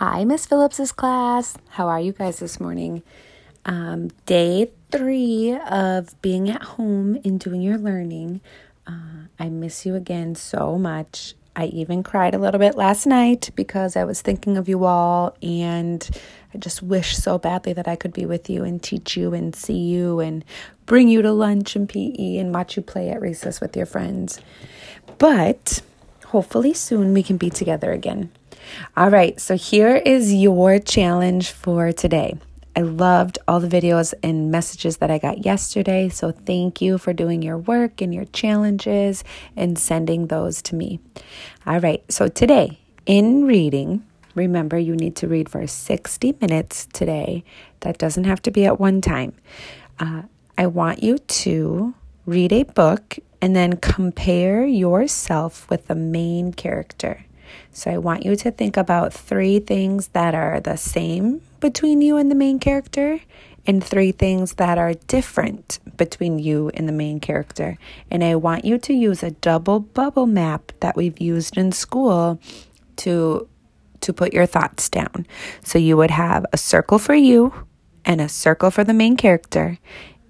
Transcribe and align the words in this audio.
Hi, 0.00 0.24
Miss 0.24 0.46
Phillips's 0.46 0.92
class. 0.92 1.58
How 1.68 1.88
are 1.88 2.00
you 2.00 2.12
guys 2.12 2.38
this 2.38 2.58
morning? 2.58 3.02
Um, 3.66 4.08
day 4.24 4.70
three 4.90 5.54
of 5.54 6.18
being 6.22 6.48
at 6.48 6.62
home 6.62 7.20
and 7.22 7.38
doing 7.38 7.60
your 7.60 7.76
learning. 7.76 8.40
Uh, 8.86 9.26
I 9.38 9.50
miss 9.50 9.84
you 9.84 9.94
again 9.94 10.36
so 10.36 10.78
much. 10.78 11.34
I 11.54 11.66
even 11.66 12.02
cried 12.02 12.34
a 12.34 12.38
little 12.38 12.58
bit 12.58 12.76
last 12.76 13.04
night 13.04 13.50
because 13.54 13.94
I 13.94 14.04
was 14.04 14.22
thinking 14.22 14.56
of 14.56 14.70
you 14.70 14.86
all 14.86 15.36
and 15.42 16.08
I 16.54 16.56
just 16.56 16.82
wish 16.82 17.14
so 17.14 17.36
badly 17.36 17.74
that 17.74 17.86
I 17.86 17.96
could 17.96 18.14
be 18.14 18.24
with 18.24 18.48
you 18.48 18.64
and 18.64 18.82
teach 18.82 19.18
you 19.18 19.34
and 19.34 19.54
see 19.54 19.80
you 19.80 20.18
and 20.18 20.46
bring 20.86 21.08
you 21.08 21.20
to 21.20 21.30
lunch 21.30 21.76
and 21.76 21.86
PE 21.86 22.38
and 22.38 22.54
watch 22.54 22.74
you 22.74 22.82
play 22.82 23.10
at 23.10 23.20
recess 23.20 23.60
with 23.60 23.76
your 23.76 23.84
friends. 23.84 24.40
But 25.18 25.82
hopefully 26.28 26.72
soon 26.72 27.12
we 27.12 27.22
can 27.22 27.36
be 27.36 27.50
together 27.50 27.92
again. 27.92 28.30
All 28.96 29.10
right, 29.10 29.40
so 29.40 29.56
here 29.56 29.96
is 29.96 30.32
your 30.32 30.78
challenge 30.78 31.50
for 31.50 31.92
today. 31.92 32.38
I 32.76 32.82
loved 32.82 33.38
all 33.48 33.60
the 33.60 33.68
videos 33.68 34.14
and 34.22 34.50
messages 34.50 34.98
that 34.98 35.10
I 35.10 35.18
got 35.18 35.44
yesterday. 35.44 36.08
So 36.08 36.30
thank 36.30 36.80
you 36.80 36.98
for 36.98 37.12
doing 37.12 37.42
your 37.42 37.58
work 37.58 38.00
and 38.00 38.14
your 38.14 38.26
challenges 38.26 39.24
and 39.56 39.78
sending 39.78 40.28
those 40.28 40.62
to 40.62 40.74
me. 40.74 41.00
All 41.66 41.80
right, 41.80 42.02
so 42.10 42.28
today 42.28 42.78
in 43.06 43.44
reading, 43.44 44.04
remember 44.34 44.78
you 44.78 44.94
need 44.94 45.16
to 45.16 45.28
read 45.28 45.48
for 45.48 45.66
60 45.66 46.36
minutes 46.40 46.86
today. 46.92 47.44
That 47.80 47.98
doesn't 47.98 48.24
have 48.24 48.40
to 48.42 48.50
be 48.50 48.64
at 48.66 48.78
one 48.78 49.00
time. 49.00 49.34
Uh, 49.98 50.22
I 50.56 50.66
want 50.66 51.02
you 51.02 51.18
to 51.18 51.94
read 52.24 52.52
a 52.52 52.62
book 52.62 53.18
and 53.42 53.56
then 53.56 53.78
compare 53.78 54.64
yourself 54.64 55.68
with 55.70 55.86
the 55.88 55.94
main 55.94 56.52
character. 56.52 57.24
So 57.72 57.90
I 57.90 57.98
want 57.98 58.24
you 58.24 58.36
to 58.36 58.50
think 58.50 58.76
about 58.76 59.12
three 59.12 59.60
things 59.60 60.08
that 60.08 60.34
are 60.34 60.60
the 60.60 60.76
same 60.76 61.42
between 61.60 62.00
you 62.00 62.16
and 62.16 62.30
the 62.30 62.34
main 62.34 62.58
character, 62.58 63.20
and 63.66 63.84
three 63.84 64.12
things 64.12 64.54
that 64.54 64.78
are 64.78 64.94
different 64.94 65.78
between 65.96 66.38
you 66.38 66.70
and 66.74 66.88
the 66.88 66.92
main 66.92 67.20
character. 67.20 67.76
And 68.10 68.24
I 68.24 68.34
want 68.36 68.64
you 68.64 68.78
to 68.78 68.94
use 68.94 69.22
a 69.22 69.32
double 69.32 69.80
bubble 69.80 70.26
map 70.26 70.72
that 70.80 70.96
we've 70.96 71.20
used 71.20 71.56
in 71.56 71.72
school 71.72 72.40
to 72.96 73.46
to 74.00 74.12
put 74.14 74.32
your 74.32 74.46
thoughts 74.46 74.88
down. 74.88 75.26
So 75.62 75.78
you 75.78 75.94
would 75.98 76.10
have 76.10 76.46
a 76.54 76.56
circle 76.56 76.98
for 76.98 77.14
you 77.14 77.52
and 78.02 78.18
a 78.18 78.30
circle 78.30 78.70
for 78.70 78.82
the 78.82 78.94
main 78.94 79.16
character. 79.16 79.78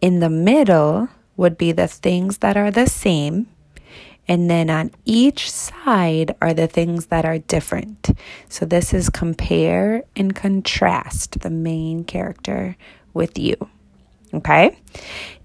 In 0.00 0.20
the 0.20 0.30
middle 0.30 1.08
would 1.36 1.58
be 1.58 1.72
the 1.72 1.88
things 1.88 2.38
that 2.38 2.56
are 2.56 2.70
the 2.70 2.86
same 2.86 3.48
and 4.28 4.50
then 4.50 4.70
on 4.70 4.90
each 5.04 5.50
side 5.50 6.34
are 6.40 6.54
the 6.54 6.66
things 6.66 7.06
that 7.06 7.24
are 7.24 7.38
different. 7.38 8.10
So 8.48 8.66
this 8.66 8.92
is 8.92 9.08
compare 9.08 10.04
and 10.16 10.34
contrast 10.34 11.40
the 11.40 11.50
main 11.50 12.04
character 12.04 12.76
with 13.14 13.38
you. 13.38 13.56
Okay? 14.34 14.78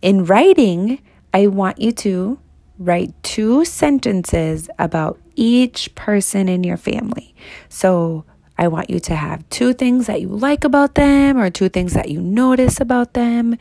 In 0.02 0.26
writing, 0.26 1.02
I 1.34 1.48
want 1.48 1.80
you 1.80 1.92
to 1.92 2.40
write 2.80 3.14
two 3.24 3.64
sentences 3.64 4.70
about 4.80 5.20
each 5.36 5.94
person 5.96 6.50
in 6.50 6.64
your 6.64 6.78
family. 6.78 7.36
So 7.70 8.26
I 8.58 8.68
want 8.68 8.90
you 8.90 9.00
to 9.00 9.16
have 9.16 9.48
two 9.50 9.74
things 9.74 10.08
that 10.08 10.22
you 10.22 10.28
like 10.28 10.64
about 10.64 10.96
them, 10.96 11.38
or 11.38 11.50
two 11.50 11.70
things 11.70 11.94
that 11.94 12.10
you 12.10 12.22
notice 12.22 12.80
about 12.82 13.14
them, 13.14 13.58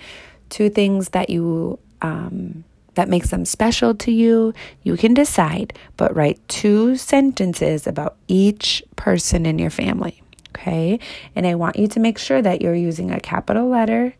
two 0.48 0.68
things 0.68 1.10
that 1.10 1.30
you 1.30 1.78
um, 2.02 2.64
that 3.00 3.08
makes 3.08 3.30
them 3.30 3.46
special 3.46 3.94
to 3.94 4.12
you, 4.12 4.52
you 4.82 4.94
can 4.94 5.14
decide, 5.14 5.72
but 5.96 6.14
write 6.14 6.38
two 6.48 6.96
sentences 6.96 7.86
about 7.86 8.18
each 8.28 8.84
person 8.94 9.46
in 9.46 9.58
your 9.58 9.70
family. 9.70 10.22
Okay. 10.50 11.00
And 11.34 11.46
I 11.46 11.54
want 11.54 11.76
you 11.76 11.86
to 11.88 11.98
make 11.98 12.18
sure 12.18 12.42
that 12.42 12.60
you're 12.60 12.74
using 12.74 13.10
a 13.10 13.18
capital 13.18 13.70
letter, 13.70 14.14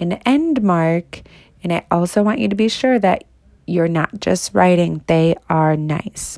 an 0.00 0.14
end 0.26 0.64
mark, 0.64 1.22
and 1.62 1.72
I 1.72 1.86
also 1.92 2.24
want 2.24 2.40
you 2.40 2.48
to 2.48 2.56
be 2.56 2.68
sure 2.68 2.98
that 2.98 3.22
you're 3.68 3.86
not 3.86 4.18
just 4.18 4.52
writing, 4.52 5.04
they 5.06 5.36
are 5.48 5.76
nice. 5.76 6.36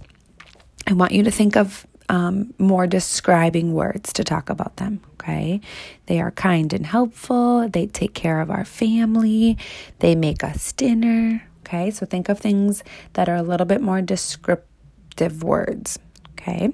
I 0.87 0.93
want 0.93 1.13
you 1.13 1.23
to 1.23 1.31
think 1.31 1.57
of 1.57 1.87
um, 2.11 2.53
more 2.59 2.87
describing 2.87 3.73
words 3.73 4.13
to 4.13 4.23
talk 4.23 4.51
about 4.51 4.77
them. 4.77 5.01
Okay. 5.15 5.63
They 6.07 6.21
are 6.21 6.31
kind 6.31 6.73
and 6.73 6.85
helpful. 6.85 7.69
They 7.69 7.87
take 7.87 8.15
care 8.15 8.41
of 8.41 8.51
our 8.51 8.65
family. 8.65 9.57
They 9.99 10.15
make 10.15 10.45
us 10.45 10.73
dinner. 10.73 11.49
Okay, 11.67 11.91
so 11.91 12.07
think 12.07 12.29
of 12.29 12.39
things 12.39 12.85
that 13.15 13.29
are 13.29 13.35
a 13.35 13.43
little 13.43 13.67
bit 13.67 13.81
more 13.81 14.01
descriptive 14.01 15.43
words. 15.43 15.99
Okay, 16.33 16.71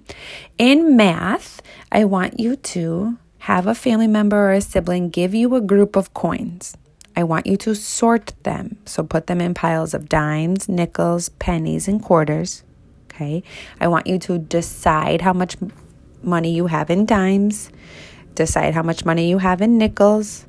in 0.58 0.96
math, 0.96 1.62
I 1.90 2.04
want 2.04 2.38
you 2.38 2.56
to 2.56 3.16
have 3.38 3.66
a 3.66 3.74
family 3.74 4.06
member 4.06 4.36
or 4.36 4.52
a 4.52 4.60
sibling 4.60 5.08
give 5.08 5.34
you 5.34 5.54
a 5.54 5.62
group 5.62 5.96
of 5.96 6.12
coins. 6.12 6.76
I 7.16 7.24
want 7.24 7.46
you 7.46 7.56
to 7.58 7.74
sort 7.74 8.34
them. 8.42 8.76
So 8.84 9.02
put 9.02 9.28
them 9.28 9.40
in 9.40 9.54
piles 9.54 9.94
of 9.94 10.10
dimes, 10.10 10.68
nickels, 10.68 11.30
pennies, 11.30 11.88
and 11.88 12.02
quarters. 12.02 12.62
Okay, 13.10 13.42
I 13.80 13.88
want 13.88 14.06
you 14.06 14.18
to 14.18 14.38
decide 14.38 15.22
how 15.22 15.32
much 15.32 15.56
money 16.22 16.52
you 16.52 16.66
have 16.66 16.90
in 16.90 17.06
dimes, 17.06 17.70
decide 18.34 18.74
how 18.74 18.82
much 18.82 19.06
money 19.06 19.30
you 19.30 19.38
have 19.38 19.62
in 19.62 19.78
nickels, 19.78 20.44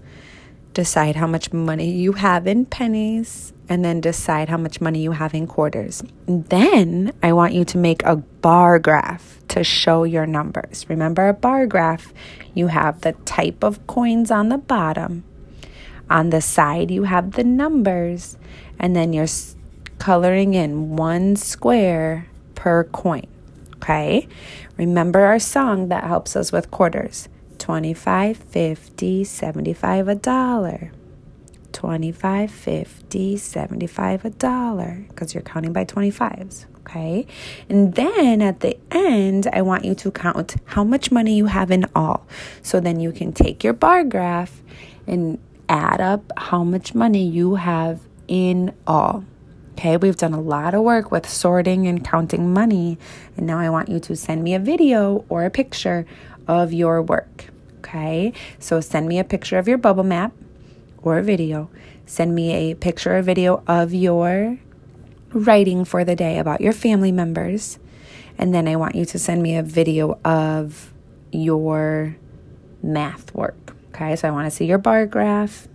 decide 0.73 1.15
how 1.15 1.27
much 1.27 1.53
money 1.53 1.91
you 1.91 2.13
have 2.13 2.47
in 2.47 2.65
pennies, 2.65 3.53
and 3.69 3.83
then 3.85 4.01
decide 4.01 4.49
how 4.49 4.57
much 4.57 4.81
money 4.81 5.01
you 5.01 5.11
have 5.11 5.33
in 5.33 5.47
quarters. 5.47 6.03
Then 6.27 7.13
I 7.21 7.33
want 7.33 7.53
you 7.53 7.63
to 7.65 7.77
make 7.77 8.03
a 8.03 8.17
bar 8.17 8.79
graph 8.79 9.39
to 9.49 9.63
show 9.63 10.03
your 10.03 10.25
numbers. 10.25 10.85
Remember 10.89 11.29
a 11.29 11.33
bar 11.33 11.65
graph, 11.67 12.13
you 12.53 12.67
have 12.67 13.01
the 13.01 13.13
type 13.25 13.63
of 13.63 13.85
coins 13.87 14.31
on 14.31 14.49
the 14.49 14.57
bottom. 14.57 15.23
On 16.09 16.29
the 16.29 16.41
side, 16.41 16.91
you 16.91 17.03
have 17.03 17.31
the 17.31 17.43
numbers, 17.43 18.37
and 18.79 18.95
then 18.95 19.13
you're 19.13 19.27
coloring 19.99 20.53
in 20.53 20.95
one 20.95 21.35
square 21.35 22.27
per 22.55 22.83
coin. 22.85 23.27
Okay? 23.75 24.27
Remember 24.77 25.21
our 25.21 25.39
song 25.39 25.89
that 25.89 26.03
helps 26.03 26.35
us 26.35 26.51
with 26.51 26.71
quarters 26.71 27.29
25, 27.63 28.35
50, 28.35 29.23
75, 29.23 30.07
a 30.09 30.15
dollar. 30.15 30.91
25, 31.71 32.51
50, 32.51 33.37
75, 33.37 34.25
a 34.25 34.29
dollar 34.31 35.05
because 35.07 35.33
you're 35.33 35.43
counting 35.43 35.71
by 35.71 35.85
25s. 35.85 36.65
Okay. 36.79 37.25
And 37.69 37.93
then 37.95 38.41
at 38.41 38.59
the 38.59 38.77
end, 38.91 39.47
I 39.53 39.61
want 39.61 39.85
you 39.85 39.95
to 39.95 40.11
count 40.11 40.57
how 40.65 40.83
much 40.83 41.09
money 41.09 41.37
you 41.37 41.45
have 41.45 41.71
in 41.71 41.85
all. 41.95 42.27
So 42.61 42.81
then 42.81 42.99
you 42.99 43.13
can 43.13 43.31
take 43.31 43.63
your 43.63 43.71
bar 43.71 44.03
graph 44.03 44.61
and 45.07 45.39
add 45.69 46.01
up 46.01 46.33
how 46.35 46.65
much 46.65 46.93
money 46.93 47.25
you 47.25 47.55
have 47.55 48.01
in 48.27 48.73
all. 48.85 49.23
Okay, 49.73 49.97
we've 49.97 50.17
done 50.17 50.33
a 50.33 50.41
lot 50.41 50.75
of 50.75 50.83
work 50.83 51.11
with 51.11 51.27
sorting 51.27 51.87
and 51.87 52.05
counting 52.05 52.53
money, 52.53 52.99
and 53.35 53.47
now 53.47 53.57
I 53.57 53.71
want 53.71 53.89
you 53.89 53.99
to 54.01 54.15
send 54.15 54.43
me 54.43 54.53
a 54.53 54.59
video 54.59 55.25
or 55.29 55.45
a 55.45 55.49
picture 55.49 56.05
of 56.47 56.73
your 56.73 57.01
work. 57.01 57.45
Okay, 57.79 58.33
so 58.59 58.79
send 58.81 59.07
me 59.07 59.19
a 59.19 59.23
picture 59.23 59.57
of 59.57 59.67
your 59.67 59.77
bubble 59.77 60.03
map 60.03 60.33
or 61.01 61.17
a 61.17 61.23
video. 61.23 61.69
Send 62.05 62.33
me 62.33 62.71
a 62.71 62.75
picture 62.75 63.17
or 63.17 63.21
video 63.21 63.63
of 63.67 63.93
your 63.93 64.57
writing 65.31 65.85
for 65.85 66.03
the 66.03 66.15
day 66.15 66.39
about 66.39 66.61
your 66.61 66.73
family 66.73 67.11
members. 67.11 67.79
And 68.37 68.53
then 68.53 68.67
I 68.67 68.75
want 68.75 68.95
you 68.95 69.05
to 69.05 69.19
send 69.19 69.43
me 69.43 69.55
a 69.57 69.63
video 69.63 70.19
of 70.23 70.93
your 71.31 72.15
math 72.81 73.33
work. 73.35 73.75
Okay, 73.89 74.15
so 74.15 74.27
I 74.27 74.31
want 74.31 74.47
to 74.47 74.51
see 74.51 74.65
your 74.65 74.77
bar 74.79 75.05
graph. 75.05 75.67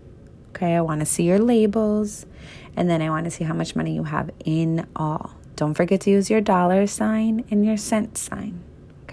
Okay, 0.50 0.74
I 0.74 0.80
want 0.80 1.00
to 1.00 1.06
see 1.06 1.24
your 1.24 1.38
labels. 1.38 2.26
And 2.74 2.88
then 2.90 3.02
I 3.02 3.10
want 3.10 3.24
to 3.24 3.30
see 3.30 3.44
how 3.44 3.54
much 3.54 3.76
money 3.76 3.94
you 3.94 4.04
have 4.04 4.30
in 4.44 4.86
all. 4.96 5.34
Don't 5.56 5.74
forget 5.74 6.00
to 6.02 6.10
use 6.10 6.30
your 6.30 6.40
dollar 6.40 6.86
sign 6.86 7.44
and 7.50 7.64
your 7.64 7.76
cent 7.76 8.16
sign 8.16 8.62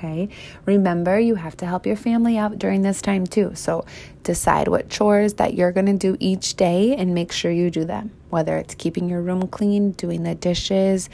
okay? 0.06 0.30
Remember, 0.66 1.20
you 1.20 1.36
have 1.36 1.58
to 1.58 1.66
help 1.66 1.86
your 1.86 1.96
family 1.96 2.38
out 2.38 2.58
during 2.58 2.82
this 2.82 3.02
time 3.02 3.26
too. 3.26 3.52
So 3.56 3.86
decide 4.24 4.68
what 4.68 4.90
chores 4.90 5.36
that 5.36 5.54
you're 5.54 5.72
going 5.72 5.86
to 5.86 5.94
do 5.94 6.18
each 6.20 6.56
day 6.56 6.96
and 6.96 7.14
make 7.14 7.32
sure 7.32 7.52
you 7.52 7.70
do 7.70 7.86
them. 7.86 8.12
Whether 8.30 8.58
it's 8.58 8.76
keeping 8.76 9.10
your 9.10 9.22
room 9.22 9.48
clean, 9.48 9.92
doing 9.92 10.24
the 10.24 10.36
dishes, 10.36 11.10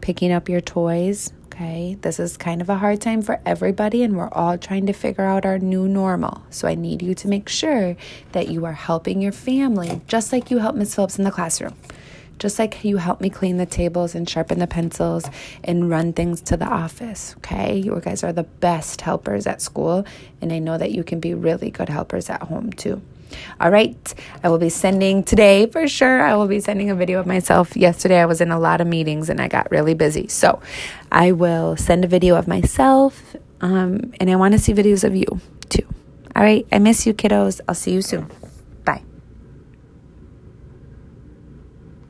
picking 0.00 0.32
up 0.32 0.48
your 0.48 0.60
toys, 0.60 1.32
okay? 1.46 1.96
This 2.00 2.18
is 2.18 2.36
kind 2.36 2.60
of 2.60 2.68
a 2.68 2.76
hard 2.76 3.00
time 3.00 3.22
for 3.22 3.40
everybody, 3.44 4.02
and 4.02 4.16
we're 4.16 4.30
all 4.30 4.58
trying 4.58 4.86
to 4.86 4.92
figure 4.92 5.24
out 5.24 5.44
our 5.44 5.58
new 5.58 5.86
normal. 5.86 6.42
So 6.50 6.66
I 6.66 6.74
need 6.74 7.02
you 7.02 7.14
to 7.16 7.28
make 7.28 7.48
sure 7.48 7.96
that 8.32 8.48
you 8.48 8.64
are 8.64 8.72
helping 8.72 9.20
your 9.20 9.32
family 9.32 10.00
just 10.06 10.32
like 10.32 10.50
you 10.50 10.58
help 10.58 10.76
Miss 10.76 10.94
Phillips 10.94 11.18
in 11.18 11.24
the 11.24 11.30
classroom 11.30 11.76
just 12.42 12.58
like 12.58 12.84
you 12.84 12.96
help 12.96 13.20
me 13.20 13.30
clean 13.30 13.56
the 13.56 13.66
tables 13.66 14.16
and 14.16 14.28
sharpen 14.28 14.58
the 14.58 14.66
pencils 14.66 15.24
and 15.62 15.88
run 15.88 16.12
things 16.12 16.40
to 16.40 16.56
the 16.56 16.66
office. 16.66 17.36
Okay. 17.38 17.78
You 17.78 17.98
guys 18.04 18.24
are 18.24 18.32
the 18.32 18.42
best 18.42 19.00
helpers 19.00 19.46
at 19.46 19.62
school, 19.62 20.04
and 20.40 20.52
I 20.52 20.58
know 20.58 20.76
that 20.76 20.90
you 20.90 21.04
can 21.04 21.20
be 21.20 21.34
really 21.34 21.70
good 21.70 21.88
helpers 21.88 22.28
at 22.28 22.42
home 22.42 22.72
too. 22.72 23.00
All 23.60 23.70
right. 23.70 24.14
I 24.42 24.48
will 24.48 24.58
be 24.58 24.68
sending 24.68 25.22
today 25.22 25.66
for 25.66 25.86
sure. 25.86 26.20
I 26.20 26.34
will 26.34 26.48
be 26.48 26.58
sending 26.58 26.90
a 26.90 26.96
video 26.96 27.20
of 27.20 27.26
myself. 27.26 27.76
Yesterday, 27.76 28.20
I 28.20 28.26
was 28.26 28.40
in 28.40 28.50
a 28.50 28.58
lot 28.58 28.80
of 28.80 28.88
meetings 28.88 29.30
and 29.30 29.40
I 29.40 29.46
got 29.48 29.70
really 29.70 29.94
busy. 29.94 30.26
So 30.28 30.60
I 31.10 31.32
will 31.32 31.76
send 31.76 32.04
a 32.04 32.08
video 32.08 32.36
of 32.36 32.46
myself. 32.48 33.36
Um, 33.60 34.12
and 34.20 34.28
I 34.30 34.36
want 34.36 34.52
to 34.52 34.58
see 34.58 34.74
videos 34.74 35.04
of 35.04 35.14
you 35.14 35.40
too. 35.70 35.86
All 36.36 36.42
right. 36.42 36.66
I 36.70 36.78
miss 36.78 37.06
you, 37.06 37.14
kiddos. 37.14 37.60
I'll 37.68 37.74
see 37.74 37.92
you 37.92 38.02
soon. 38.02 38.28